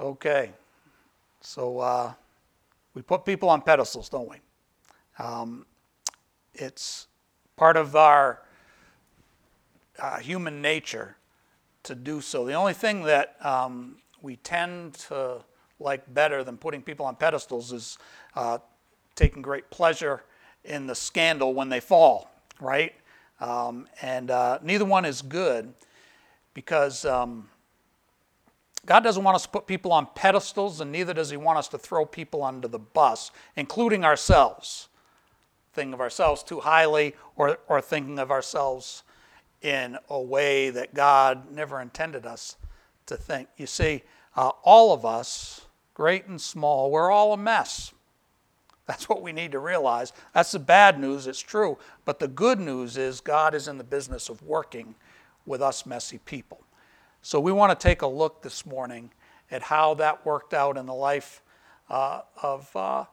[0.00, 0.52] Okay,
[1.42, 2.14] so uh,
[2.94, 4.38] we put people on pedestals, don't we?
[5.18, 5.66] Um,
[6.54, 7.06] it's
[7.54, 8.40] part of our
[9.98, 11.16] uh, human nature
[11.82, 12.46] to do so.
[12.46, 15.44] The only thing that um, we tend to
[15.78, 17.98] like better than putting people on pedestals is
[18.34, 18.56] uh,
[19.16, 20.22] taking great pleasure
[20.64, 22.94] in the scandal when they fall, right?
[23.38, 25.74] Um, and uh, neither one is good
[26.54, 27.50] because um,
[28.90, 31.68] God doesn't want us to put people on pedestals, and neither does He want us
[31.68, 34.88] to throw people under the bus, including ourselves.
[35.72, 39.04] Thinking of ourselves too highly or, or thinking of ourselves
[39.62, 42.56] in a way that God never intended us
[43.06, 43.46] to think.
[43.56, 44.02] You see,
[44.34, 47.92] uh, all of us, great and small, we're all a mess.
[48.88, 50.12] That's what we need to realize.
[50.34, 51.78] That's the bad news, it's true.
[52.04, 54.96] But the good news is God is in the business of working
[55.46, 56.64] with us messy people.
[57.22, 59.10] So we want to take a look this morning
[59.50, 61.42] at how that worked out in the life
[61.90, 63.04] uh, of uh,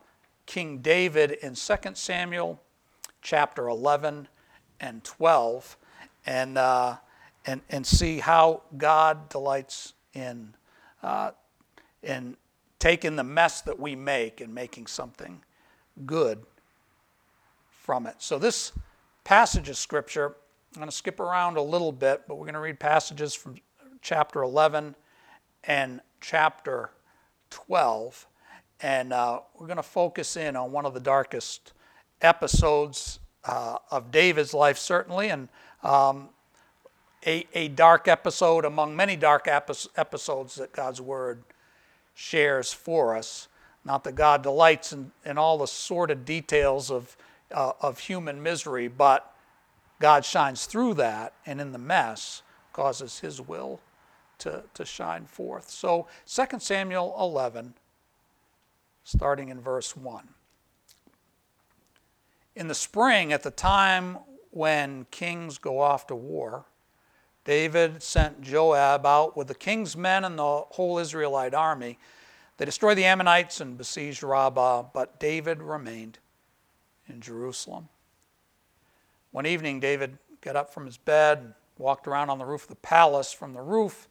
[0.45, 2.61] King David in 2 Samuel
[3.21, 4.29] chapter 11
[4.79, 5.77] and 12
[6.25, 6.95] and, uh,
[7.45, 10.53] and, and see how God delights in,
[11.03, 11.31] uh,
[12.01, 12.37] in
[12.79, 15.43] taking the mess that we make and making something
[16.05, 16.45] good
[17.81, 18.15] from it.
[18.19, 18.71] So, this
[19.25, 20.35] passage of Scripture,
[20.75, 23.57] I'm going to skip around a little bit, but we're going to read passages from
[24.07, 24.95] chapter 11
[25.65, 26.91] and chapter
[27.49, 28.25] 12.
[28.79, 31.73] And uh, we're going to focus in on one of the darkest
[32.21, 35.49] episodes uh, of David's life, certainly, and
[35.83, 36.29] um,
[37.25, 41.43] a, a, dark episode among many dark episodes that God's Word
[42.15, 43.49] shares for us.
[43.83, 47.17] Not that God delights in, in all the sordid details of,
[47.51, 49.35] uh, of human misery, but
[49.99, 53.81] God shines through that and in the mess causes His will
[54.39, 55.69] to, to shine forth.
[55.69, 57.73] So 2 Samuel 11,
[59.03, 60.27] starting in verse 1.
[62.55, 64.17] In the spring, at the time
[64.51, 66.65] when kings go off to war,
[67.45, 71.97] David sent Joab out with the king's men and the whole Israelite army.
[72.57, 76.19] They destroyed the Ammonites and besieged Rabbah, but David remained
[77.07, 77.87] in Jerusalem.
[79.31, 82.69] One evening, David got up from his bed and walked around on the roof of
[82.69, 83.31] the palace.
[83.31, 84.07] From the roof,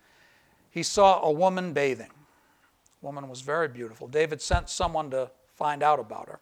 [0.76, 2.10] he saw a woman bathing.
[3.00, 4.08] The woman was very beautiful.
[4.08, 6.38] David sent someone to find out about her.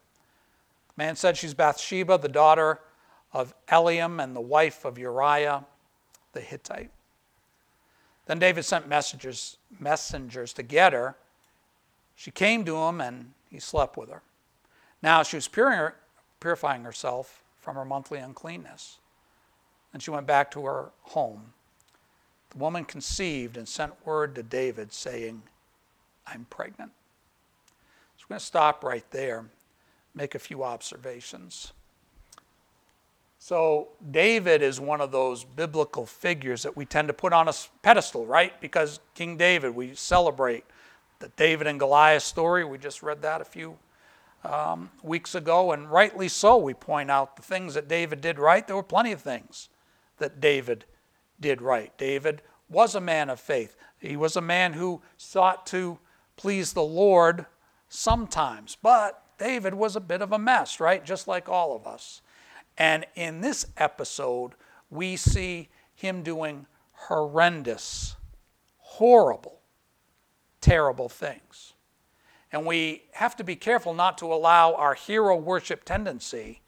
[0.88, 2.80] The man said she's Bathsheba, the daughter
[3.32, 5.64] of Eliam and the wife of Uriah
[6.32, 6.90] the Hittite.
[8.26, 11.14] Then David sent messengers, messengers to get her.
[12.16, 14.22] She came to him and he slept with her.
[15.00, 18.98] Now she was purifying herself from her monthly uncleanness.
[19.92, 21.52] And she went back to her home.
[22.54, 25.42] The woman conceived and sent word to David saying,
[26.26, 26.92] I'm pregnant.
[28.16, 29.44] So we're going to stop right there,
[30.14, 31.72] make a few observations.
[33.40, 37.52] So, David is one of those biblical figures that we tend to put on a
[37.82, 38.58] pedestal, right?
[38.58, 40.64] Because King David, we celebrate
[41.18, 42.64] the David and Goliath story.
[42.64, 43.76] We just read that a few
[44.44, 46.56] um, weeks ago, and rightly so.
[46.56, 48.66] We point out the things that David did right.
[48.66, 49.68] There were plenty of things
[50.16, 50.86] that David
[51.40, 51.96] did right.
[51.98, 53.76] David was a man of faith.
[53.98, 55.98] He was a man who sought to
[56.36, 57.46] please the Lord
[57.88, 61.04] sometimes, but David was a bit of a mess, right?
[61.04, 62.20] Just like all of us.
[62.76, 64.52] And in this episode,
[64.90, 68.16] we see him doing horrendous,
[68.78, 69.60] horrible,
[70.60, 71.74] terrible things.
[72.52, 76.60] And we have to be careful not to allow our hero worship tendency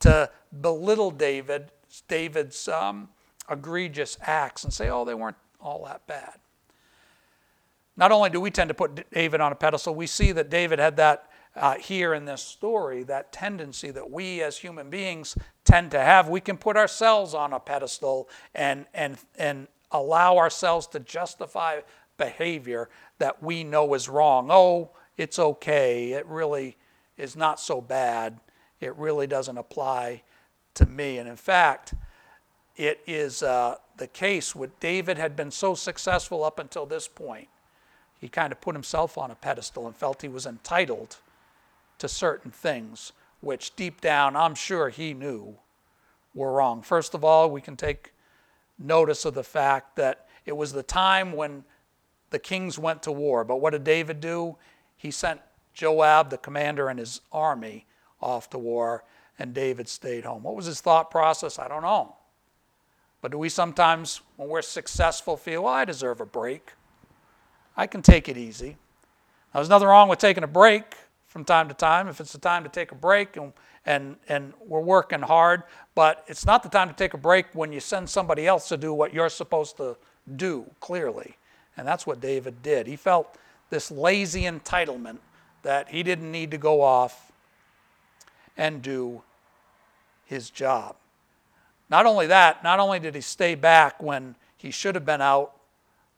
[0.00, 0.30] to
[0.60, 1.70] belittle David,
[2.08, 3.08] David's um,
[3.50, 6.34] egregious acts and say, oh, they weren't all that bad.
[7.96, 10.78] Not only do we tend to put David on a pedestal, we see that David
[10.78, 15.92] had that uh, here in this story, that tendency that we as human beings tend
[15.92, 16.28] to have.
[16.28, 21.80] We can put ourselves on a pedestal and, and, and allow ourselves to justify
[22.16, 22.88] behavior
[23.18, 24.48] that we know is wrong.
[24.50, 26.12] Oh, it's okay.
[26.12, 26.76] It really
[27.16, 28.40] is not so bad.
[28.80, 30.22] It really doesn't apply
[30.74, 31.18] to me.
[31.18, 31.94] And in fact,
[32.76, 37.48] it is uh, the case with David had been so successful up until this point.
[38.20, 41.18] He kind of put himself on a pedestal and felt he was entitled
[41.98, 45.56] to certain things, which deep down I'm sure he knew
[46.34, 46.82] were wrong.
[46.82, 48.12] First of all, we can take
[48.78, 51.64] notice of the fact that it was the time when
[52.30, 53.44] the kings went to war.
[53.44, 54.56] But what did David do?
[54.96, 55.40] He sent
[55.72, 57.86] Joab, the commander, and his army
[58.20, 59.04] off to war,
[59.38, 60.42] and David stayed home.
[60.42, 61.58] What was his thought process?
[61.58, 62.16] I don't know.
[63.24, 66.72] But do we sometimes, when we're successful, feel, well, I deserve a break?
[67.74, 68.76] I can take it easy.
[69.54, 70.94] Now, there's nothing wrong with taking a break
[71.26, 73.54] from time to time if it's the time to take a break and,
[73.86, 75.62] and, and we're working hard,
[75.94, 78.76] but it's not the time to take a break when you send somebody else to
[78.76, 79.96] do what you're supposed to
[80.36, 81.38] do, clearly.
[81.78, 82.86] And that's what David did.
[82.86, 83.38] He felt
[83.70, 85.16] this lazy entitlement
[85.62, 87.32] that he didn't need to go off
[88.58, 89.22] and do
[90.26, 90.96] his job.
[91.90, 95.54] Not only that, not only did he stay back when he should have been out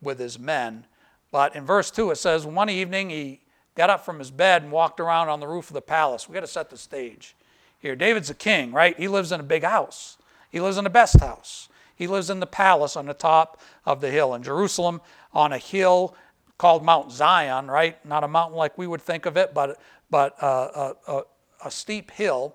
[0.01, 0.87] with his men,
[1.31, 3.41] but in verse 2 it says, One evening he
[3.75, 6.29] got up from his bed and walked around on the roof of the palace.
[6.29, 7.37] we got to set the stage
[7.79, 7.97] here.
[7.97, 8.97] David's a king, right?
[8.99, 10.19] He lives in a big house,
[10.51, 11.69] he lives in the best house.
[11.97, 14.35] He lives in the palace on the top of the hill.
[14.35, 15.01] In Jerusalem,
[15.33, 16.15] on a hill
[16.59, 18.05] called Mount Zion, right?
[18.05, 19.81] Not a mountain like we would think of it, but,
[20.11, 21.23] but uh, a, a,
[21.65, 22.55] a steep hill.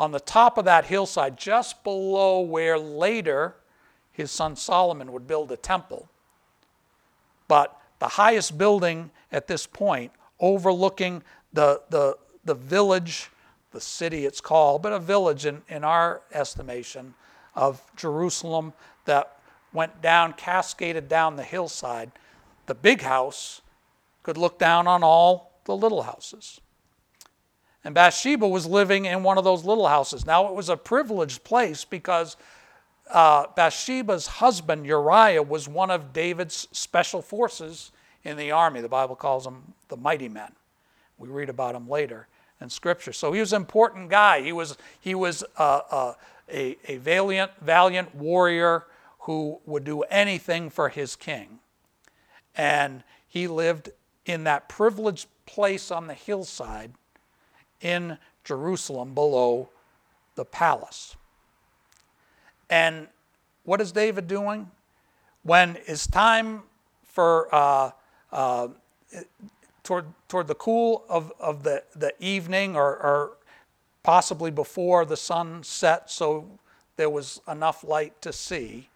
[0.00, 3.56] On the top of that hillside, just below where later
[4.12, 6.08] his son Solomon would build a temple.
[7.48, 12.16] But the highest building at this point, overlooking the, the,
[12.46, 13.28] the village,
[13.72, 17.12] the city it's called, but a village in, in our estimation
[17.54, 18.72] of Jerusalem
[19.04, 19.36] that
[19.74, 22.10] went down, cascaded down the hillside.
[22.64, 23.60] The big house
[24.22, 26.58] could look down on all the little houses.
[27.84, 30.26] And Bathsheba was living in one of those little houses.
[30.26, 32.36] Now, it was a privileged place because
[33.10, 37.90] uh, Bathsheba's husband, Uriah, was one of David's special forces
[38.22, 38.80] in the army.
[38.80, 40.52] The Bible calls them the mighty men.
[41.18, 42.28] We read about him later
[42.60, 43.12] in Scripture.
[43.12, 44.42] So he was an important guy.
[44.42, 46.14] He was, he was uh, uh,
[46.52, 48.86] a, a valiant, valiant warrior
[49.20, 51.60] who would do anything for his king.
[52.56, 53.90] And he lived
[54.26, 56.92] in that privileged place on the hillside
[57.80, 59.68] in Jerusalem below
[60.34, 61.16] the palace.
[62.68, 63.08] And
[63.64, 64.70] what is David doing?
[65.42, 66.62] When it's time
[67.04, 67.90] for uh,
[68.32, 68.68] uh,
[69.82, 73.32] toward, toward the cool of, of the, the evening or, or
[74.02, 76.46] possibly before the sun set, so
[76.96, 78.88] there was enough light to see.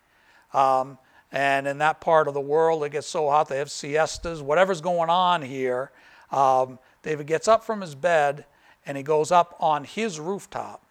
[0.52, 0.98] Um,
[1.32, 4.40] and in that part of the world, it gets so hot they have siestas.
[4.40, 5.90] Whatever's going on here,
[6.30, 8.44] um, David gets up from his bed
[8.86, 10.82] and he goes up on his rooftop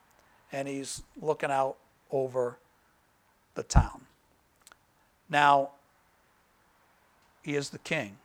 [0.51, 1.77] and he's looking out
[2.11, 2.57] over
[3.55, 4.01] the town.
[5.29, 5.71] Now,
[7.41, 8.17] he is the king,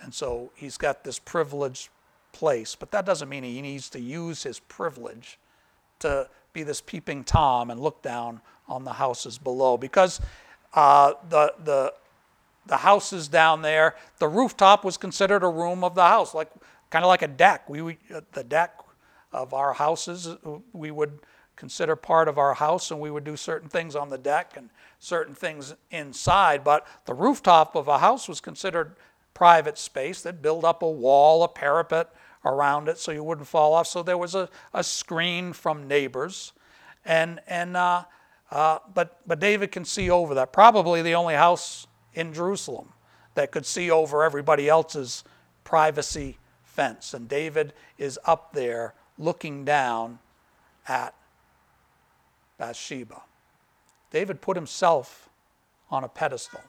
[0.00, 1.88] and so he's got this privileged
[2.32, 5.38] place, but that doesn't mean he needs to use his privilege
[6.00, 10.20] to be this peeping Tom and look down on the houses below because
[10.74, 11.94] uh, the, the,
[12.66, 16.50] the houses down there, the rooftop was considered a room of the house, like
[16.90, 17.68] kind of like a deck.
[17.68, 18.81] We, we uh, the deck
[19.32, 20.36] of our houses,
[20.72, 21.18] we would
[21.56, 24.70] consider part of our house, and we would do certain things on the deck and
[24.98, 26.64] certain things inside.
[26.64, 28.96] But the rooftop of a house was considered
[29.34, 30.22] private space.
[30.22, 32.12] They'd build up a wall, a parapet
[32.44, 33.86] around it so you wouldn't fall off.
[33.86, 36.52] So there was a, a screen from neighbors.
[37.04, 38.04] And, and, uh,
[38.50, 40.52] uh, but, but David can see over that.
[40.52, 42.92] Probably the only house in Jerusalem
[43.34, 45.24] that could see over everybody else's
[45.64, 47.14] privacy fence.
[47.14, 50.18] And David is up there looking down
[50.88, 51.14] at
[52.58, 53.22] Bathsheba.
[54.10, 55.28] David put himself
[55.90, 56.62] on a pedestal,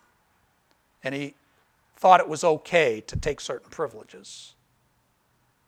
[1.03, 1.35] and he
[1.95, 4.55] thought it was okay to take certain privileges.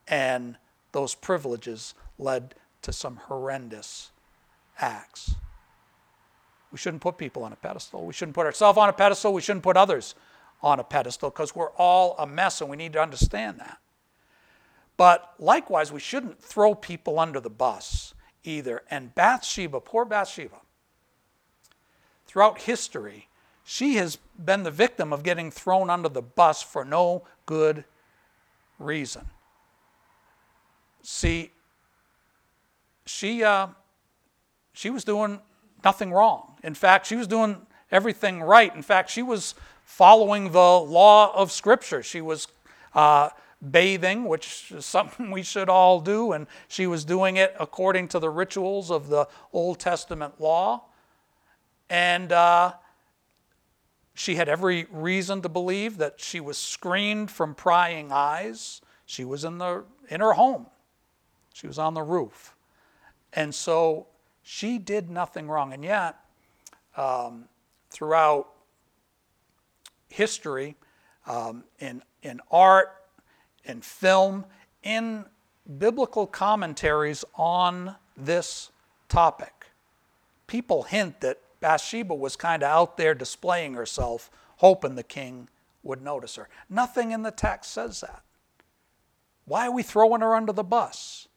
[0.08, 0.58] And
[0.91, 4.12] those privileges led to some horrendous
[4.79, 5.36] acts.
[6.72, 8.05] We shouldn't put people on a pedestal.
[8.05, 9.34] We shouldn't put ourselves on a pedestal.
[9.34, 10.15] We shouldn't put others
[10.62, 13.77] on a pedestal because we're all a mess and we need to understand that.
[14.98, 18.84] But likewise, we shouldn't throw people under the bus either.
[18.90, 20.58] And Bathsheba, poor Bathsheba,
[22.28, 23.28] throughout history,
[23.64, 27.84] she has been the victim of getting thrown under the bus for no good
[28.80, 29.28] reason.
[31.02, 31.52] See,
[33.06, 33.68] she, uh,
[34.74, 35.40] she was doing
[35.84, 36.58] nothing wrong.
[36.64, 38.74] In fact, she was doing everything right.
[38.75, 42.02] In fact, she was following the law of Scripture.
[42.02, 42.48] She was
[42.94, 43.30] uh,
[43.71, 48.19] bathing, which is something we should all do, and she was doing it according to
[48.19, 50.83] the rituals of the Old Testament law.
[51.89, 52.74] And uh,
[54.13, 58.81] she had every reason to believe that she was screened from prying eyes.
[59.05, 60.67] She was in, the, in her home,
[61.53, 62.55] she was on the roof.
[63.33, 64.07] And so
[64.41, 65.74] she did nothing wrong.
[65.74, 66.17] And yet,
[66.95, 67.45] um,
[67.89, 68.47] throughout
[70.07, 70.75] history,
[71.27, 72.93] um, in, in art,
[73.65, 74.45] in film,
[74.84, 75.25] in
[75.77, 78.72] biblical commentaries on this
[79.10, 79.67] topic.
[80.48, 85.50] People hint that Bathsheba was kind of out there displaying herself, hoping the king
[85.84, 86.48] would notice her.
[86.69, 88.22] Nothing in the text says that.
[89.45, 91.27] Why are we throwing her under the bus?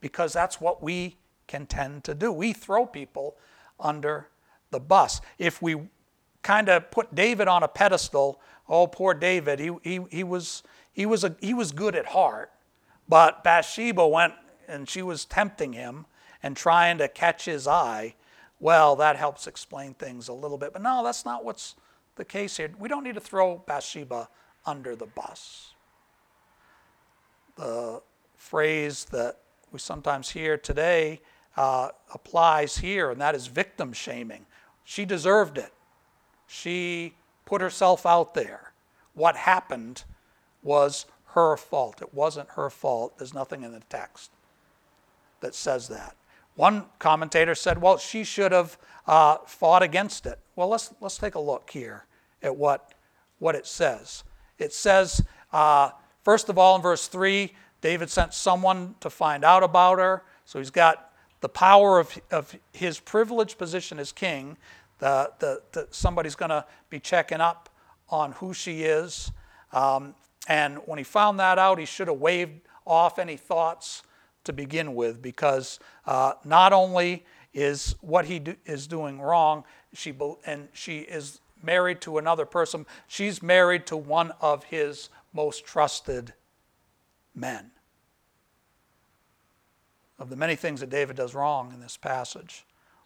[0.00, 2.32] Because that's what we can tend to do.
[2.32, 3.36] We throw people
[3.78, 4.28] under
[4.70, 5.20] the bus.
[5.38, 5.76] If we
[6.42, 10.62] kind of put David on a pedestal, oh, poor David, he, he, he, was,
[10.96, 12.50] he, was a, he was good at heart,
[13.06, 14.32] but Bathsheba went
[14.66, 16.06] and she was tempting him
[16.42, 18.14] and trying to catch his eye.
[18.58, 20.72] Well, that helps explain things a little bit.
[20.72, 21.74] But no, that's not what's
[22.16, 22.70] the case here.
[22.78, 24.30] We don't need to throw Bathsheba
[24.64, 25.74] under the bus.
[27.56, 28.00] The
[28.34, 29.36] phrase that
[29.72, 31.20] we sometimes hear today
[31.58, 34.46] uh, applies here, and that is victim shaming.
[34.82, 35.74] She deserved it.
[36.46, 38.72] She put herself out there.
[39.12, 40.04] What happened
[40.66, 42.02] was her fault.
[42.02, 43.18] It wasn't her fault.
[43.18, 44.30] There's nothing in the text
[45.40, 46.16] that says that.
[46.56, 50.38] One commentator said, well, she should have uh, fought against it.
[50.56, 52.06] Well, let's, let's take a look here
[52.42, 52.94] at what,
[53.38, 54.24] what it says.
[54.58, 55.90] It says, uh,
[56.24, 60.22] first of all, in verse 3, David sent someone to find out about her.
[60.46, 64.56] So he's got the power of, of his privileged position as king.
[64.98, 67.68] The, the, the somebody's going to be checking up
[68.08, 69.30] on who she is.
[69.72, 70.14] Um,
[70.46, 74.02] and when he found that out, he should have waved off any thoughts
[74.44, 80.14] to begin with because uh, not only is what he do, is doing wrong, she
[80.44, 82.86] and she is married to another person.
[83.08, 86.32] She's married to one of his most trusted
[87.34, 87.70] men.
[90.18, 92.64] Of the many things that David does wrong in this passage,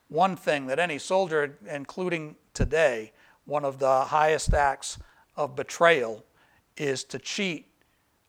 [0.09, 3.13] one thing that any soldier, including today,
[3.47, 4.99] one of the highest acts
[5.37, 6.25] of betrayal
[6.77, 7.67] is to cheat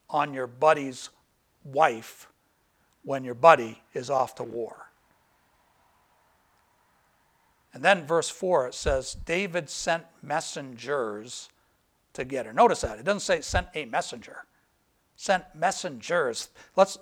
[0.09, 1.09] on your buddy's
[1.63, 2.27] wife
[3.03, 4.91] when your buddy is off to war.
[7.73, 11.49] And then verse 4 it says, David sent messengers
[12.13, 12.53] to get her.
[12.53, 12.99] Notice that.
[12.99, 14.43] It doesn't say sent a messenger.
[15.15, 16.49] Sent messengers.
[16.75, 16.97] Let's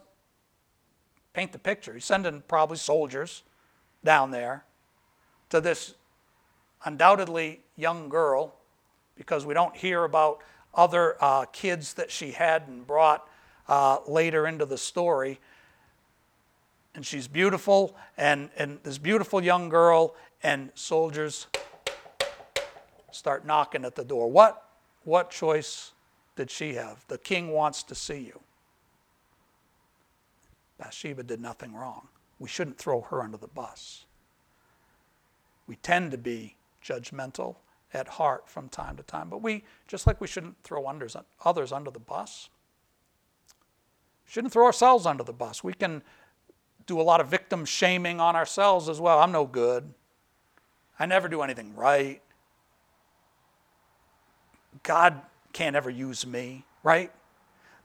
[1.34, 1.93] paint the picture.
[1.93, 3.43] He's sending probably soldiers
[4.03, 4.65] down there
[5.50, 5.96] to this
[6.86, 8.55] undoubtedly young girl
[9.15, 10.39] because we don't hear about
[10.73, 13.27] other uh, kids that she had and brought
[13.67, 15.39] uh, later into the story
[16.95, 21.47] and she's beautiful, and, and this beautiful young girl, and soldiers
[23.11, 24.29] start knocking at the door.
[24.29, 24.65] What,
[25.03, 25.93] what choice
[26.35, 27.05] did she have?
[27.07, 28.39] The king wants to see you.
[30.77, 32.07] Bathsheba did nothing wrong.
[32.39, 34.05] We shouldn't throw her under the bus.
[35.67, 37.55] We tend to be judgmental
[37.93, 41.91] at heart from time to time, but we, just like we shouldn't throw others under
[41.91, 42.50] the bus,
[44.25, 45.63] shouldn't throw ourselves under the bus.
[45.63, 46.03] We can
[46.86, 49.19] do a lot of victim shaming on ourselves as well.
[49.19, 49.93] I'm no good.
[51.00, 52.22] I never do anything right.
[54.84, 57.12] God can't ever use me, right?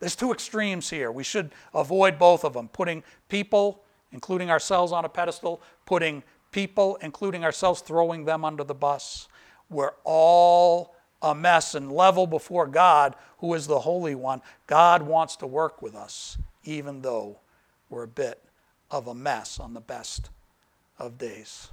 [0.00, 1.11] There's two extremes here.
[1.11, 3.82] We should avoid both of them putting people,
[4.12, 9.28] including ourselves, on a pedestal, putting people, including ourselves, throwing them under the bus.
[9.75, 14.40] We're all a mess and level before God, who is the Holy One.
[14.66, 17.38] God wants to work with us, even though
[17.90, 18.43] we're a bit
[18.90, 20.31] of a mess on the best
[20.99, 21.69] of days.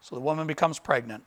[0.00, 1.24] So the woman becomes pregnant.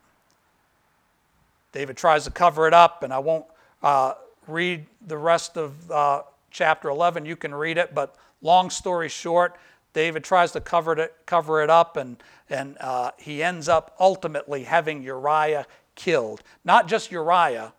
[1.72, 3.46] David tries to cover it up, and I won't
[3.82, 4.14] uh,
[4.46, 7.26] read the rest of uh, chapter 11.
[7.26, 9.56] You can read it, but long story short,
[9.92, 14.64] David tries to cover it, cover it up, and, and uh, he ends up ultimately
[14.64, 16.42] having Uriah killed.
[16.64, 17.72] Not just Uriah,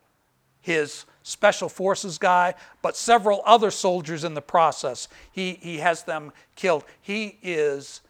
[0.61, 5.07] his special forces guy, but several other soldiers in the process.
[5.31, 6.83] He, he has them killed.
[7.01, 8.01] He is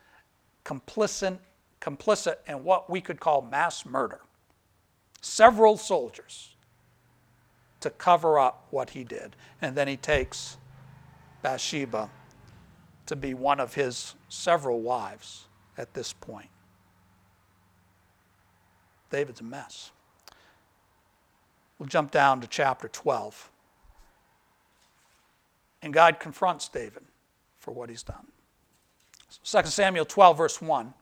[0.66, 1.38] complicit,
[1.80, 4.22] complicit in what we could call mass murder.
[5.22, 6.56] Several soldiers
[7.82, 9.36] to cover up what he did.
[9.62, 10.58] And then he takes
[11.42, 12.10] Bathsheba
[13.12, 16.48] to be one of his several wives at this point.
[19.10, 19.92] David's a mess.
[21.78, 23.52] We'll jump down to chapter 12.
[25.82, 27.04] And God confronts David
[27.60, 28.28] for what he's done.
[29.44, 30.94] 2 Samuel 12, verse 1.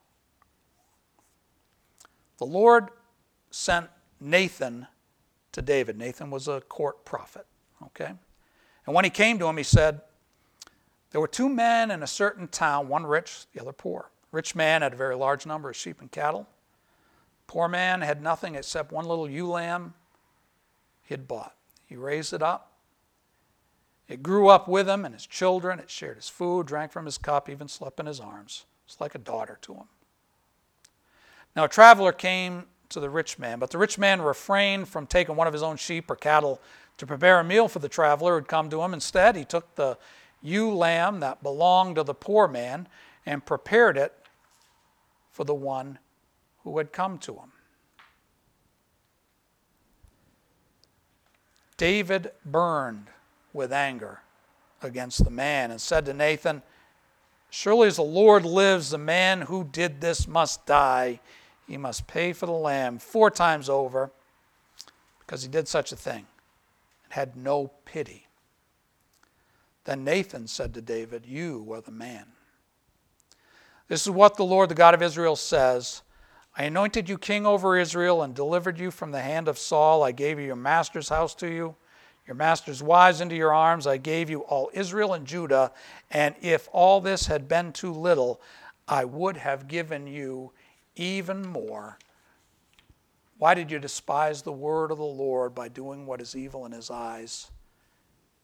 [2.39, 2.87] The Lord
[3.51, 3.85] sent
[4.19, 4.87] Nathan
[5.51, 5.95] to David.
[5.95, 7.45] Nathan was a court prophet.
[7.83, 8.13] Okay?
[8.87, 10.01] And when he came to him, he said,
[11.11, 14.11] There were two men in a certain town, one rich, the other poor.
[14.31, 16.47] Rich man had a very large number of sheep and cattle.
[17.47, 19.95] Poor man had nothing except one little ewe lamb
[21.03, 21.55] he had bought.
[21.87, 22.73] He raised it up.
[24.07, 25.79] It grew up with him and his children.
[25.79, 28.65] It shared his food, drank from his cup, even slept in his arms.
[28.85, 29.87] It's like a daughter to him.
[31.55, 33.59] Now, a traveler came to the rich man.
[33.59, 36.61] But the rich man refrained from taking one of his own sheep or cattle
[36.97, 38.93] to prepare a meal for the traveler who had come to him.
[38.93, 39.97] Instead, he took the
[40.41, 42.87] ewe lamb that belonged to the poor man
[43.25, 44.13] and prepared it
[45.31, 45.99] for the one
[46.63, 47.51] who had come to him.
[51.77, 53.07] David burned
[53.53, 54.19] with anger
[54.81, 56.61] against the man and said to Nathan,
[57.49, 61.19] Surely as the Lord lives, the man who did this must die.
[61.67, 64.11] He must pay for the lamb four times over
[65.19, 66.25] because he did such a thing
[67.05, 68.27] and had no pity.
[69.85, 72.25] Then Nathan said to David, You are the man.
[73.87, 76.03] This is what the Lord, the God of Israel, says
[76.55, 80.03] I anointed you king over Israel and delivered you from the hand of Saul.
[80.03, 81.75] I gave you your master's house to you
[82.29, 83.87] your master's wives into your arms.
[83.87, 85.71] I gave you all Israel and Judah.
[86.11, 88.39] And if all this had been too little,
[88.87, 90.51] I would have given you
[90.95, 91.97] even more.
[93.39, 96.71] Why did you despise the word of the Lord by doing what is evil in
[96.71, 97.49] his eyes?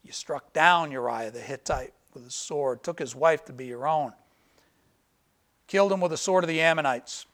[0.05, 3.87] You struck down Uriah the Hittite with a sword, took his wife to be your
[3.87, 4.13] own,
[5.65, 7.25] killed him with the sword of the Ammonites.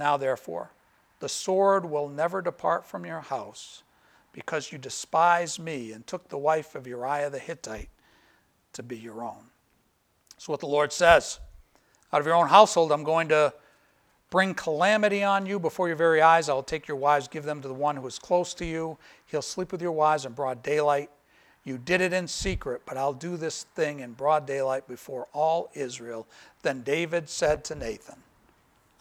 [0.00, 0.72] Now, therefore,
[1.20, 3.84] the sword will never depart from your house
[4.32, 7.88] because you despised me and took the wife of Uriah the Hittite
[8.72, 9.44] to be your own.
[10.30, 11.38] That's what the Lord says.
[12.12, 13.54] Out of your own household, I'm going to
[14.30, 16.48] bring calamity on you before your very eyes.
[16.48, 18.98] I will take your wives, give them to the one who is close to you.
[19.26, 21.10] He'll sleep with your wives in broad daylight.
[21.68, 25.68] You did it in secret, but I'll do this thing in broad daylight before all
[25.74, 26.26] Israel.
[26.62, 28.16] Then David said to Nathan,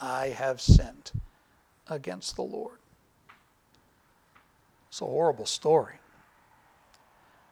[0.02, 1.14] I have sinned
[1.90, 2.80] against the Lord.
[4.90, 5.94] It's a horrible story.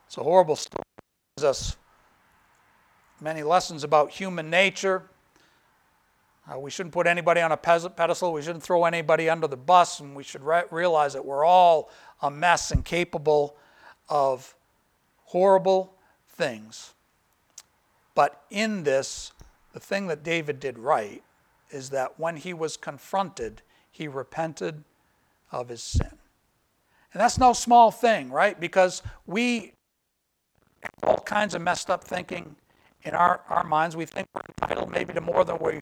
[0.08, 0.84] It's a horrible story.
[0.98, 1.78] It gives us
[3.22, 5.04] many lessons about human nature.
[6.46, 8.34] Uh, we shouldn't put anybody on a pedestal.
[8.34, 10.02] We shouldn't throw anybody under the bus.
[10.02, 11.90] And we should re- realize that we're all
[12.22, 13.56] a mess and capable
[14.10, 14.54] of
[15.26, 15.94] horrible
[16.30, 16.94] things.
[18.14, 19.32] But in this,
[19.74, 21.22] the thing that David did right
[21.72, 23.62] is that when he was confronted,
[23.92, 24.84] he repented
[25.52, 26.18] of his sin.
[27.14, 28.60] And that's no small thing, right?
[28.60, 29.74] Because we
[30.82, 32.56] have all kinds of messed up thinking
[33.04, 33.96] in our, our minds.
[33.96, 35.82] We think we're entitled maybe to more than we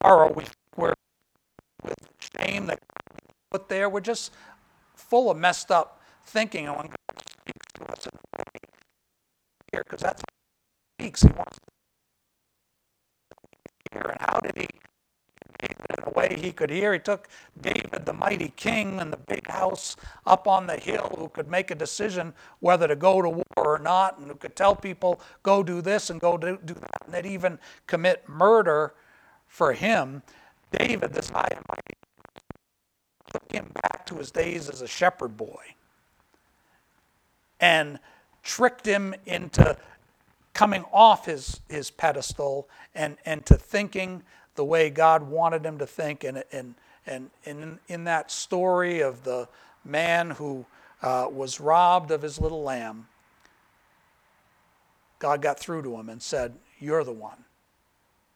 [0.00, 0.44] are, we,
[0.76, 0.94] we're
[1.82, 1.96] with
[2.38, 2.80] shame that
[3.50, 3.88] put there.
[3.88, 4.32] We're just
[4.94, 6.66] full of messed up thinking.
[6.66, 8.06] And when God speaks to us
[9.84, 10.30] because that's what
[10.98, 11.62] he speaks, he wants to
[13.92, 14.02] hear.
[14.02, 14.68] And how did he
[15.60, 16.92] in a way he could hear.
[16.92, 17.28] He took
[17.60, 21.70] David, the mighty king, and the big house up on the hill who could make
[21.70, 25.62] a decision whether to go to war or not, and who could tell people, go
[25.62, 28.94] do this and go do, do that, and they'd even commit murder
[29.46, 30.22] for him.
[30.70, 31.94] David, this high and mighty,
[33.32, 35.74] took him back to his days as a shepherd boy
[37.60, 37.98] and
[38.48, 39.76] tricked him into
[40.54, 44.22] coming off his, his pedestal and, and to thinking
[44.54, 46.24] the way God wanted him to think.
[46.24, 46.74] And, and,
[47.06, 49.48] and in, in that story of the
[49.84, 50.64] man who
[51.02, 53.06] uh, was robbed of his little lamb,
[55.18, 57.44] God got through to him and said, You're the one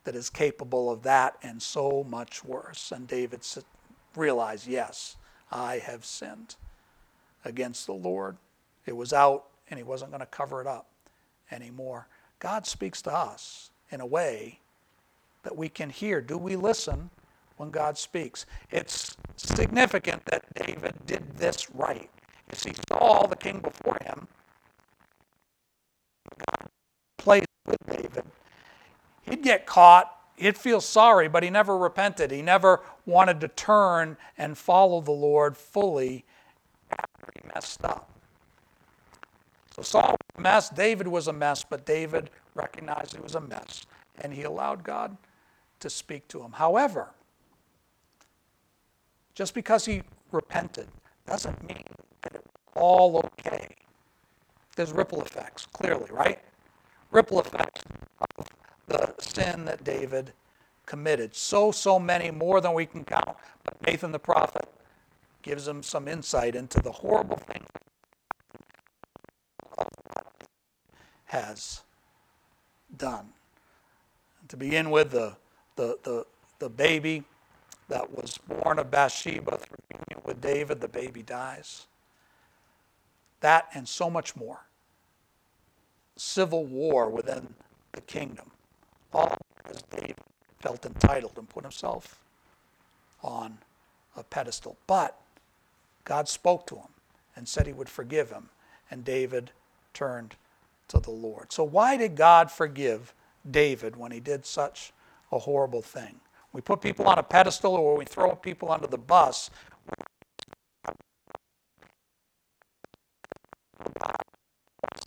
[0.05, 2.92] that is capable of that and so much worse.
[2.92, 3.40] And David
[4.14, 5.16] realized, Yes,
[5.51, 6.57] I have sinned
[7.46, 8.37] against the Lord.
[8.85, 10.87] It was out, and he wasn't going to cover it up
[11.50, 12.06] anymore.
[12.40, 14.61] God speaks to us in a way
[15.44, 16.20] that we can hear.
[16.20, 17.08] Do we listen
[17.56, 18.44] when God speaks?
[18.70, 22.11] It's significant that David did this right.
[22.50, 24.28] You see, Saul, the king before him,
[26.37, 26.68] God
[27.16, 28.24] played with David.
[29.22, 32.30] He'd get caught, he'd feel sorry, but he never repented.
[32.30, 36.26] He never wanted to turn and follow the Lord fully
[36.90, 38.12] after he messed up.
[39.74, 43.40] So Saul was a mess, David was a mess, but David recognized he was a
[43.40, 43.87] mess,
[44.20, 45.16] and he allowed God
[45.80, 46.52] to speak to him.
[46.52, 47.11] However,
[49.35, 50.88] just because he repented
[51.26, 51.85] doesn't mean
[52.22, 53.68] that it's all okay.
[54.76, 56.40] There's ripple effects, clearly, right?
[57.11, 57.82] Ripple effects
[58.38, 58.48] of
[58.87, 60.32] the sin that David
[60.87, 61.35] committed.
[61.35, 63.37] So, so many, more than we can count.
[63.64, 64.68] But Nathan the prophet
[65.42, 67.66] gives him some insight into the horrible things
[71.26, 71.82] has
[72.96, 73.28] done.
[74.48, 75.36] to begin with, the
[75.76, 76.26] the, the,
[76.60, 77.24] the baby
[77.88, 81.86] that was born of Bathsheba through union with David, the baby dies.
[83.40, 84.60] That and so much more.
[86.16, 87.54] Civil war within
[87.92, 88.50] the kingdom.
[89.12, 90.16] All because David
[90.60, 92.20] felt entitled and put himself
[93.22, 93.58] on
[94.16, 94.76] a pedestal.
[94.86, 95.18] But
[96.04, 96.88] God spoke to him
[97.36, 98.50] and said he would forgive him,
[98.90, 99.52] and David
[99.94, 100.37] turned
[100.88, 101.52] to the Lord.
[101.52, 103.14] So, why did God forgive
[103.50, 104.92] David when he did such
[105.31, 106.20] a horrible thing?
[106.52, 109.50] We put people on a pedestal or we throw people under the bus.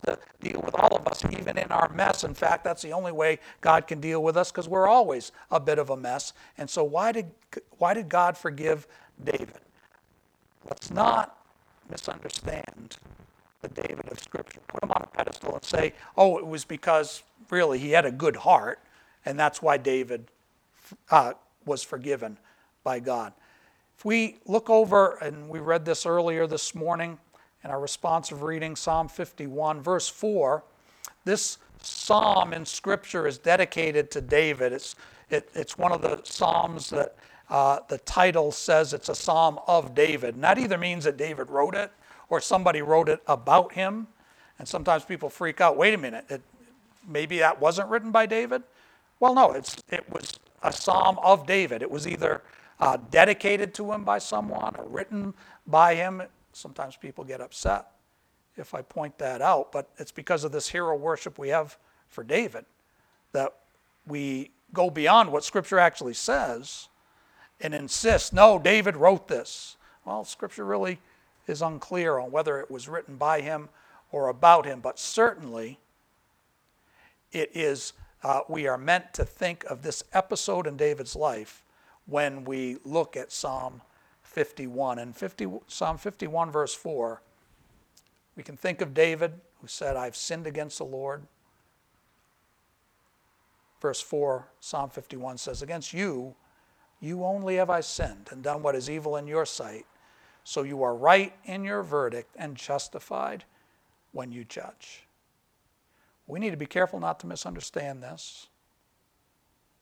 [0.06, 2.24] to deal with all of us, even in our mess.
[2.24, 5.60] In fact, that's the only way God can deal with us because we're always a
[5.60, 6.34] bit of a mess.
[6.58, 7.32] And so, why did,
[7.78, 8.88] why did God forgive
[9.24, 9.62] David?
[10.68, 11.38] Let's not
[11.90, 12.98] misunderstand
[13.68, 14.60] the David of Scripture.
[14.68, 18.12] Put him on a pedestal and say, oh, it was because really he had a
[18.12, 18.80] good heart,
[19.26, 20.28] and that's why David
[21.10, 21.34] uh,
[21.66, 22.38] was forgiven
[22.84, 23.34] by God.
[23.98, 27.18] If we look over, and we read this earlier this morning
[27.64, 30.64] in our responsive reading, Psalm 51, verse 4,
[31.24, 34.74] this psalm in Scripture is dedicated to David.
[34.74, 34.96] It's,
[35.30, 37.16] it, it's one of the psalms that
[37.50, 40.36] uh, the title says it's a psalm of David.
[40.36, 41.92] And that either means that David wrote it
[42.30, 44.08] or somebody wrote it about him.
[44.58, 46.42] And sometimes people freak out wait a minute, it,
[47.08, 48.64] maybe that wasn't written by David?
[49.20, 51.82] Well, no, it's, it was a psalm of David.
[51.82, 52.42] It was either
[52.80, 55.34] uh, dedicated to him by someone or written
[55.68, 56.22] by him.
[56.54, 57.88] Sometimes people get upset
[58.58, 62.24] if I point that out, but it's because of this hero worship we have for
[62.24, 62.66] David
[63.34, 63.54] that
[64.08, 66.88] we go beyond what Scripture actually says
[67.60, 69.78] and insist, no, David wrote this.
[70.06, 71.00] Well, Scripture really
[71.48, 73.70] is unclear on whether it was written by him
[74.12, 75.80] or about him, but certainly
[77.32, 81.64] it is, uh, we are meant to think of this episode in David's life
[82.06, 83.82] when we look at Psalm
[84.24, 85.00] 51.
[85.00, 87.22] And 50, Psalm 51, verse 4,
[88.36, 91.24] we can think of David who said, I've sinned against the Lord.
[93.82, 96.36] Verse 4, Psalm 51 says, Against you,
[97.00, 99.86] you only have I sinned and done what is evil in your sight
[100.46, 103.44] so you are right in your verdict and justified
[104.12, 105.04] when you judge.
[106.28, 108.48] We need to be careful not to misunderstand this.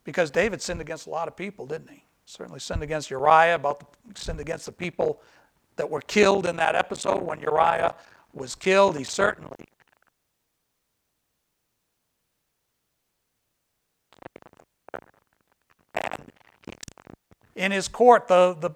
[0.04, 2.04] Because David sinned against a lot of people, didn't he?
[2.24, 3.86] Certainly sinned against Uriah, about the,
[4.18, 5.20] sinned against the people
[5.76, 7.94] that were killed in that episode when Uriah
[8.32, 8.96] was killed.
[8.96, 9.66] He certainly
[17.54, 18.70] in his court, the, the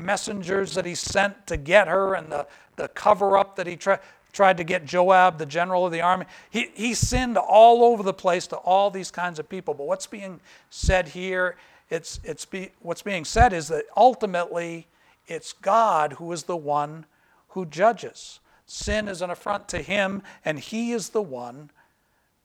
[0.00, 4.00] messengers that he sent to get her and the, the cover up that he tried
[4.32, 6.26] tried to get Joab, the general of the army.
[6.50, 9.74] He, he sinned all over the place to all these kinds of people.
[9.74, 11.56] But what's being said here,
[11.88, 14.86] it's, it's be, what's being said is that ultimately
[15.26, 17.06] it's God who is the one
[17.48, 18.40] who judges.
[18.66, 21.70] Sin is an affront to him, and he is the one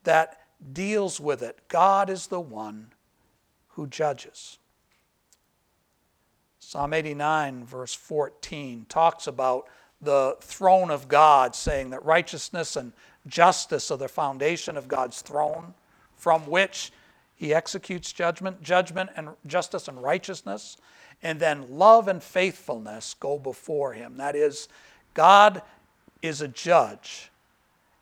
[0.03, 0.41] that
[0.73, 1.59] deals with it.
[1.67, 2.91] God is the one
[3.69, 4.57] who judges.
[6.75, 9.69] Psalm 89, verse 14, talks about
[10.01, 12.91] the throne of God, saying that righteousness and
[13.27, 15.73] justice are the foundation of God's throne,
[16.17, 16.91] from which
[17.33, 20.75] he executes judgment, judgment and justice and righteousness,
[21.23, 24.17] and then love and faithfulness go before him.
[24.17, 24.67] That is,
[25.13, 25.61] God
[26.21, 27.31] is a judge,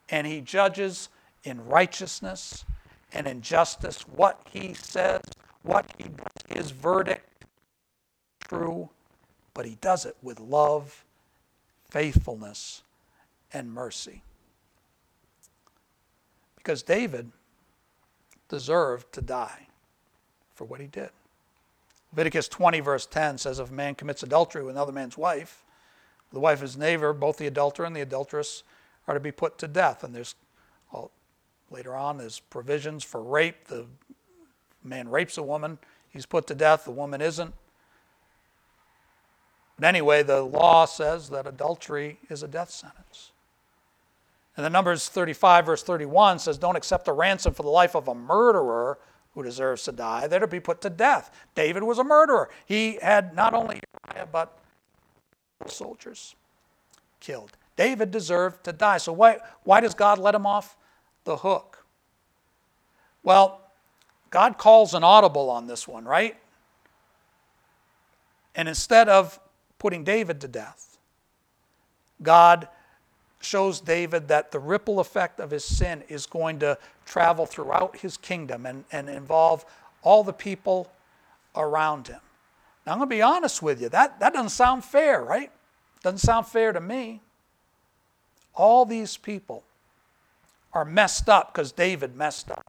[0.09, 1.09] and he judges
[1.43, 2.65] in righteousness
[3.13, 5.21] and in justice what he says,
[5.61, 6.05] what he
[6.49, 7.32] his verdict
[8.53, 8.89] true,
[9.53, 11.03] but he does it with love,
[11.89, 12.83] faithfulness,
[13.51, 14.23] and mercy.
[16.57, 17.31] Because David
[18.49, 19.67] deserved to die
[20.55, 21.09] for what he did.
[22.11, 25.63] Leviticus 20, verse 10 says, If a man commits adultery with another man's wife,
[26.31, 28.63] the wife of his neighbor, both the adulterer and the adulteress
[29.07, 30.03] are to be put to death.
[30.03, 30.35] And there's,
[30.91, 31.11] well,
[31.69, 33.67] later on, there's provisions for rape.
[33.67, 33.87] The
[34.83, 37.53] man rapes a woman, he's put to death, the woman isn't.
[39.83, 43.33] But anyway, the law says that adultery is a death sentence.
[44.55, 48.07] And the Numbers 35, verse 31 says, Don't accept a ransom for the life of
[48.07, 48.97] a murderer
[49.33, 50.27] who deserves to die.
[50.27, 51.31] They're to be put to death.
[51.53, 52.49] David was a murderer.
[52.65, 54.57] He had not only Uriah, but
[55.67, 56.33] soldiers
[57.19, 57.51] killed.
[57.75, 58.99] David deserved to die.
[58.99, 60.77] So why, why does God let him off
[61.25, 61.85] the hook?
[63.21, 63.59] Well,
[64.29, 66.37] God calls an audible on this one, right?
[68.55, 69.41] And instead of
[69.83, 70.97] putting David to death.
[72.21, 72.69] God
[73.41, 78.15] shows David that the ripple effect of his sin is going to travel throughout his
[78.15, 79.65] kingdom and, and involve
[80.01, 80.89] all the people
[81.53, 82.21] around him.
[82.85, 83.89] Now, I'm going to be honest with you.
[83.89, 85.51] That, that doesn't sound fair, right?
[86.01, 87.19] Doesn't sound fair to me.
[88.55, 89.65] All these people
[90.71, 92.65] are messed up because David messed up.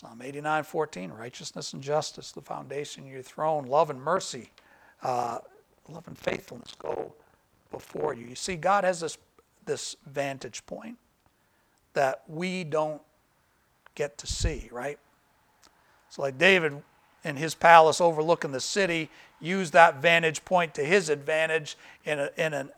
[0.00, 4.50] Psalm 89 14, righteousness and justice, the foundation of your throne, love and mercy
[5.02, 5.40] uh,
[5.90, 7.12] love and faithfulness go
[7.70, 8.26] before you.
[8.26, 9.18] You see, God has this,
[9.66, 10.96] this vantage point
[11.92, 13.02] that we don't
[13.94, 14.98] get to see, right?
[16.08, 16.82] So, like David
[17.22, 22.30] in his palace overlooking the city, used that vantage point to his advantage in, a,
[22.38, 22.70] in an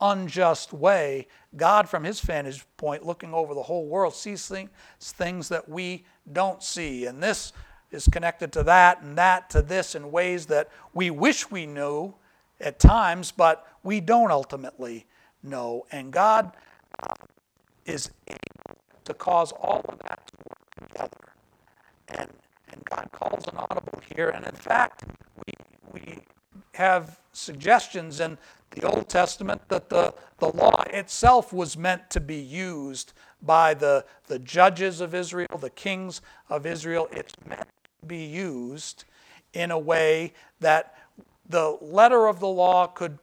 [0.00, 1.26] unjust way.
[1.56, 6.04] God, from his vantage point, looking over the whole world, sees things, things that we
[6.32, 7.06] don't see.
[7.06, 7.52] And this
[7.90, 12.14] is connected to that, and that to this in ways that we wish we knew
[12.60, 15.06] at times, but we don't ultimately
[15.42, 15.86] know.
[15.90, 16.52] And God
[17.86, 21.32] is able to cause all of that to work together.
[22.08, 22.30] And,
[22.70, 24.28] and God calls an audible here.
[24.28, 25.04] And in fact,
[25.36, 25.52] we,
[25.92, 26.18] we
[26.74, 28.38] have suggestions in
[28.70, 34.04] the Old Testament that the, the law itself was meant to be used by the,
[34.26, 37.08] the judges of Israel, the kings of Israel.
[37.12, 37.68] It's meant
[38.00, 39.04] to be used
[39.52, 40.96] in a way that
[41.48, 43.18] the letter of the law could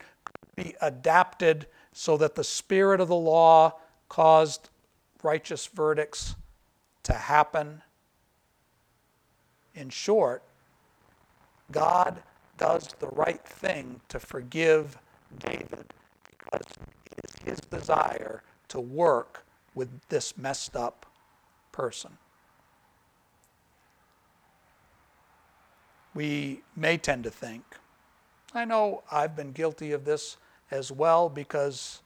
[0.56, 3.74] be adapted so that the spirit of the law
[4.10, 4.70] caused
[5.24, 6.36] righteous verdicts
[7.04, 7.82] to happen.
[9.74, 10.44] In short,
[11.72, 12.22] God
[12.58, 14.98] does the right thing to forgive
[15.40, 15.94] David
[16.30, 16.66] because
[17.06, 19.46] it is his desire to work
[19.78, 21.06] with this messed up
[21.72, 22.18] person.
[26.16, 27.64] We may tend to think,
[28.54, 30.38] I know I've been guilty of this
[30.72, 32.02] as well because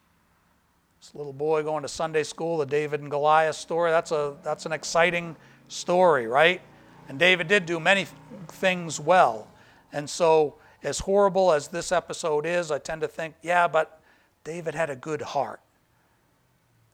[1.00, 4.66] this little boy going to Sunday school, the David and Goliath story, that's, a, that's
[4.66, 5.38] an exciting
[5.70, 6.62] story, right?
[7.08, 8.06] And David did do many
[8.50, 9.48] things well.
[9.94, 14.02] And so as horrible as this episode is, I tend to think, yeah, but
[14.44, 15.62] David had a good heart.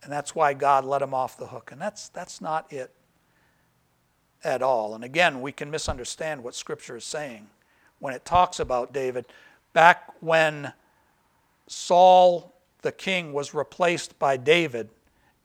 [0.03, 1.69] And that's why God let him off the hook.
[1.71, 2.93] And that's, that's not it
[4.43, 4.95] at all.
[4.95, 7.47] And again, we can misunderstand what Scripture is saying
[7.99, 9.25] when it talks about David.
[9.73, 10.73] Back when
[11.67, 14.89] Saul the king was replaced by David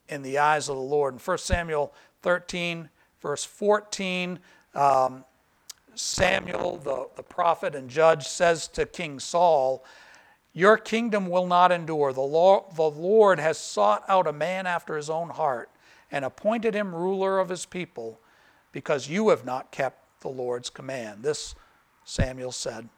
[0.09, 1.15] in the eyes of the Lord.
[1.15, 2.89] In 1 Samuel 13,
[3.21, 4.39] verse 14,
[4.75, 5.25] um,
[5.95, 9.85] Samuel, the, the prophet and judge, says to King Saul,
[10.53, 12.13] Your kingdom will not endure.
[12.13, 15.71] The Lord, has sought out a man after his own heart
[16.11, 18.21] and appointed him ruler of his people
[18.71, 21.23] because you have not kept the Lord's command.
[21.23, 21.55] This
[22.05, 22.89] Samuel said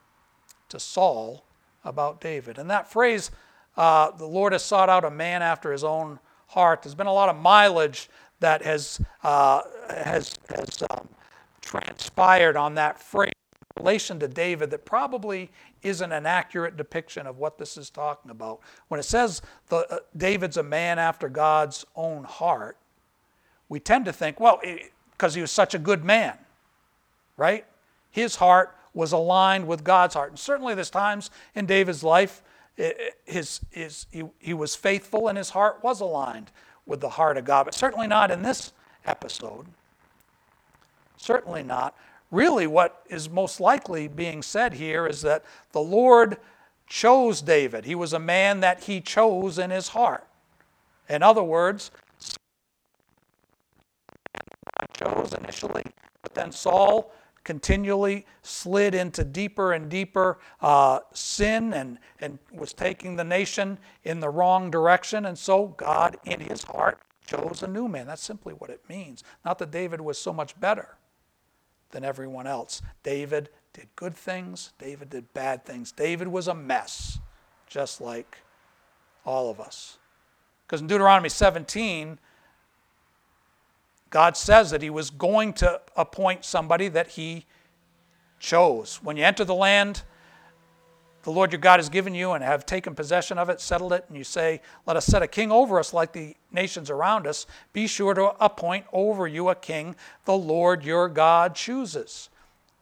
[0.68, 1.44] to Saul
[1.84, 2.58] about David.
[2.58, 3.30] And that phrase,
[3.76, 7.12] uh, the Lord has sought out a man after his own heart, there's been a
[7.12, 8.08] lot of mileage
[8.40, 11.08] that has, uh, has, has um,
[11.60, 13.32] transpired on that phrase
[13.76, 15.50] relation to David that probably
[15.84, 18.60] isn't an accurate depiction of what this is talking about.
[18.88, 22.76] When it says the, uh, David's a man after God's own heart,
[23.68, 24.60] we tend to think, well,
[25.12, 26.36] because he was such a good man,
[27.36, 27.64] right?
[28.10, 30.30] His heart was aligned with God's heart.
[30.30, 32.42] And certainly there's times in David's life
[33.24, 36.50] his, his, he, he was faithful and his heart was aligned
[36.86, 38.72] with the heart of God, but certainly not in this
[39.06, 39.66] episode.
[41.16, 41.96] Certainly not.
[42.34, 46.38] Really, what is most likely being said here is that the Lord
[46.88, 47.84] chose David.
[47.84, 50.26] He was a man that he chose in his heart.
[51.08, 51.92] In other words,
[54.94, 55.84] chose initially,
[56.22, 57.12] but then Saul
[57.44, 64.18] continually slid into deeper and deeper uh, sin and, and was taking the nation in
[64.18, 65.26] the wrong direction.
[65.26, 68.08] And so God, in his heart, chose a new man.
[68.08, 69.22] That's simply what it means.
[69.44, 70.96] Not that David was so much better
[71.90, 72.82] than everyone else.
[73.02, 75.92] David did good things, David did bad things.
[75.92, 77.18] David was a mess,
[77.66, 78.38] just like
[79.24, 79.98] all of us.
[80.66, 82.18] Because in Deuteronomy 17,
[84.10, 87.46] God says that he was going to appoint somebody that he
[88.38, 89.00] chose.
[89.02, 90.02] When you enter the land,
[91.24, 94.04] the Lord your God has given you and have taken possession of it, settled it,
[94.08, 97.46] and you say, Let us set a king over us like the nations around us,
[97.72, 102.28] be sure to appoint over you a king the Lord your God chooses.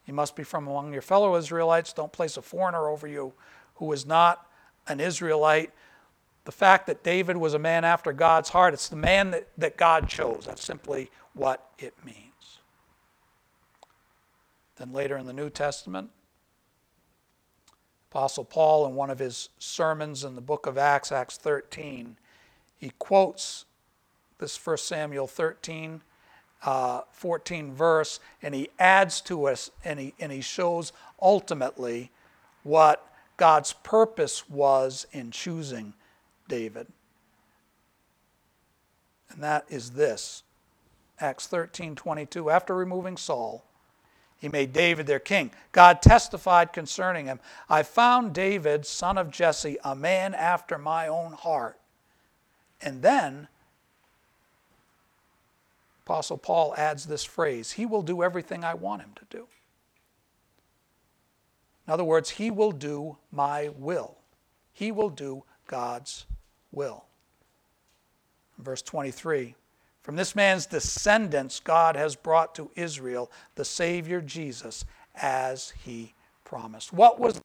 [0.03, 1.93] He must be from among your fellow Israelites.
[1.93, 3.33] Don't place a foreigner over you
[3.75, 4.45] who is not
[4.87, 5.71] an Israelite.
[6.43, 9.77] The fact that David was a man after God's heart, it's the man that, that
[9.77, 10.43] God chose.
[10.45, 12.59] That's simply what it means.
[14.75, 16.09] Then later in the New Testament,
[18.13, 22.15] Apostle Paul, in one of his sermons in the book of Acts, Acts 13,
[22.77, 23.65] he quotes
[24.37, 25.99] this 1 Samuel 13,
[26.63, 32.11] uh, 14 verse, and he adds to us and he, and he shows ultimately
[32.61, 35.95] what God's purpose was in choosing
[36.47, 36.85] David.
[39.31, 40.43] And that is this
[41.19, 42.51] Acts 13 22.
[42.51, 43.65] After removing Saul,
[44.43, 45.51] He made David their king.
[45.71, 51.31] God testified concerning him I found David, son of Jesse, a man after my own
[51.31, 51.79] heart.
[52.81, 53.47] And then
[56.05, 59.47] Apostle Paul adds this phrase He will do everything I want him to do.
[61.87, 64.17] In other words, He will do my will.
[64.73, 66.25] He will do God's
[66.69, 67.05] will.
[68.57, 69.55] Verse 23
[70.03, 74.83] From this man's descendants, God has brought to Israel the Savior Jesus
[75.15, 76.13] as He
[76.43, 76.91] promised.
[76.91, 77.39] What was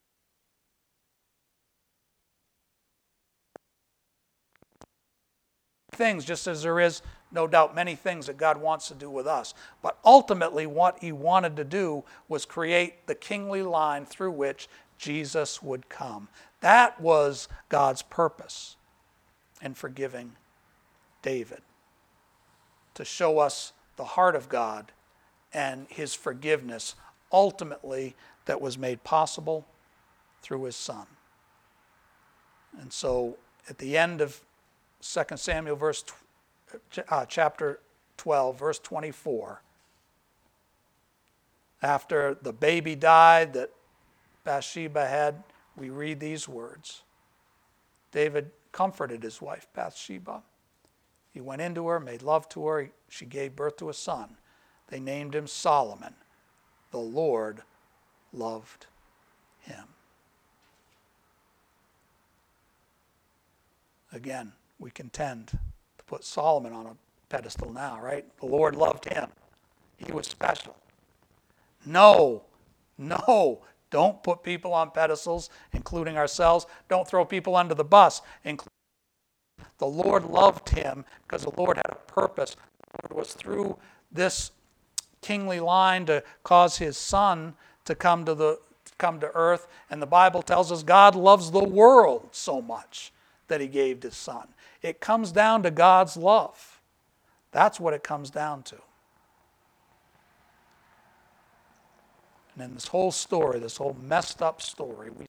[5.92, 9.26] things, just as there is no doubt many things that God wants to do with
[9.26, 9.52] us.
[9.82, 15.62] But ultimately, what he wanted to do was create the kingly line through which Jesus
[15.62, 16.28] would come.
[16.60, 18.76] That was God's purpose
[19.60, 20.32] in forgiving
[21.20, 21.62] David
[22.98, 24.90] to show us the heart of God
[25.52, 26.96] and his forgiveness,
[27.30, 29.64] ultimately, that was made possible
[30.42, 31.06] through his son.
[32.80, 33.36] And so
[33.70, 34.40] at the end of
[35.00, 36.04] 2 Samuel verse
[37.08, 37.78] uh, chapter
[38.16, 39.62] 12, verse 24.
[41.80, 43.70] After the baby died that
[44.42, 45.44] Bathsheba had,
[45.76, 47.04] we read these words.
[48.10, 50.42] David comforted his wife, Bathsheba.
[51.38, 52.90] He went into her, made love to her.
[53.08, 54.38] She gave birth to a son.
[54.88, 56.16] They named him Solomon.
[56.90, 57.62] The Lord
[58.32, 58.86] loved
[59.60, 59.84] him.
[64.12, 66.96] Again, we contend to put Solomon on a
[67.28, 68.24] pedestal now, right?
[68.40, 69.30] The Lord loved him.
[69.96, 70.74] He was special.
[71.86, 72.42] No,
[72.98, 76.66] no, don't put people on pedestals, including ourselves.
[76.88, 78.22] Don't throw people under the bus.
[79.78, 82.56] The Lord loved him because the Lord had a purpose.
[83.04, 83.78] It was through
[84.10, 84.50] this
[85.20, 88.58] kingly line to cause his son to come to the
[88.98, 93.12] come to earth and the bible tells us god loves the world so much
[93.46, 94.48] that he gave his son
[94.82, 96.80] it comes down to God's love.
[97.50, 98.76] That's what it comes down to.
[102.54, 105.26] And in this whole story, this whole messed up story, we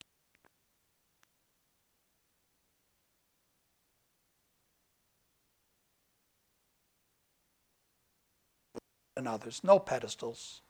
[9.28, 9.62] others.
[9.64, 10.62] No pedestals,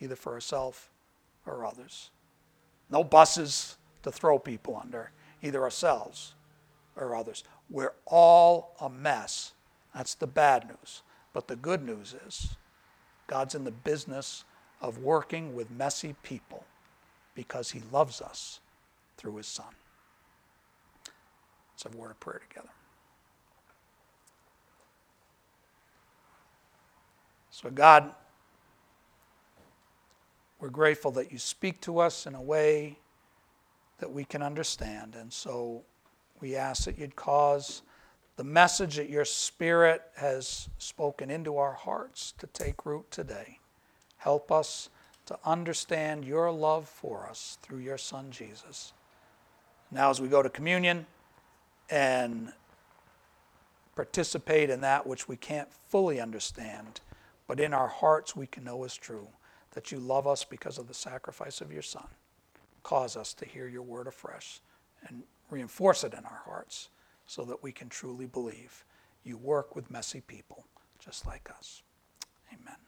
[0.00, 0.88] either for ourselves
[1.46, 2.10] or others.
[2.90, 5.10] No buses to throw people under,
[5.42, 6.34] either ourselves
[6.96, 7.44] or others.
[7.70, 9.52] We're all a mess.
[9.94, 11.02] That's the bad news.
[11.32, 12.56] But the good news is
[13.26, 14.44] God's in the business
[14.80, 16.64] of working with messy people
[17.34, 18.60] because he loves us
[19.16, 19.66] through his son.
[21.72, 22.70] Let's have a word of prayer together.
[27.60, 28.14] So, God,
[30.60, 33.00] we're grateful that you speak to us in a way
[33.98, 35.16] that we can understand.
[35.16, 35.82] And so
[36.40, 37.82] we ask that you'd cause
[38.36, 43.58] the message that your Spirit has spoken into our hearts to take root today.
[44.18, 44.88] Help us
[45.26, 48.92] to understand your love for us through your Son, Jesus.
[49.90, 51.06] Now, as we go to communion
[51.90, 52.52] and
[53.96, 57.00] participate in that which we can't fully understand,
[57.48, 59.26] but in our hearts we can know is true
[59.72, 62.06] that you love us because of the sacrifice of your Son.
[62.84, 64.60] Cause us to hear your word afresh
[65.06, 66.88] and reinforce it in our hearts
[67.26, 68.84] so that we can truly believe
[69.24, 70.64] you work with messy people
[70.98, 71.82] just like us.
[72.52, 72.87] Amen.